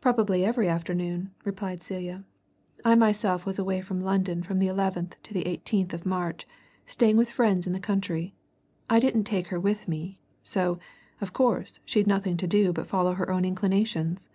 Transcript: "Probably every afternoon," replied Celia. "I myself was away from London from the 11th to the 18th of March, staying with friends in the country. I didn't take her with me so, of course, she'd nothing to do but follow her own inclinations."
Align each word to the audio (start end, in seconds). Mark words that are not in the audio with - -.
"Probably 0.00 0.44
every 0.44 0.68
afternoon," 0.68 1.30
replied 1.44 1.80
Celia. 1.80 2.24
"I 2.84 2.96
myself 2.96 3.46
was 3.46 3.56
away 3.56 3.80
from 3.82 4.00
London 4.00 4.42
from 4.42 4.58
the 4.58 4.66
11th 4.66 5.12
to 5.22 5.32
the 5.32 5.44
18th 5.44 5.92
of 5.92 6.04
March, 6.04 6.44
staying 6.86 7.16
with 7.16 7.30
friends 7.30 7.64
in 7.64 7.72
the 7.72 7.78
country. 7.78 8.34
I 8.90 8.98
didn't 8.98 9.22
take 9.22 9.46
her 9.54 9.60
with 9.60 9.86
me 9.86 10.18
so, 10.42 10.80
of 11.20 11.32
course, 11.32 11.78
she'd 11.84 12.08
nothing 12.08 12.36
to 12.38 12.48
do 12.48 12.72
but 12.72 12.88
follow 12.88 13.12
her 13.12 13.30
own 13.30 13.44
inclinations." 13.44 14.28